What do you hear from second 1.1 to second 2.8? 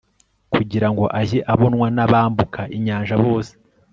ajye abonwa n'abambuka